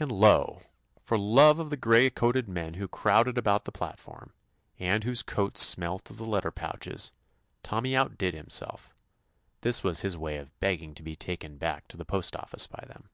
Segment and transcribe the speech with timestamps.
[0.00, 0.60] And, lo!
[1.04, 4.32] for love of the gray coated men who crowded about the platform,
[4.76, 7.12] and whose coats smelt of the letter pouches.
[7.62, 8.92] Tommy outdid himself;
[9.60, 12.84] this was his way of begging to be taken back to the post office by
[12.88, 13.08] them.